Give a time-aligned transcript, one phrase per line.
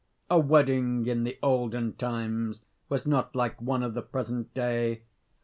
[0.31, 5.03] A wedding in the olden times was not like one of the present day.